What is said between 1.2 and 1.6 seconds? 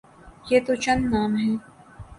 ہیں۔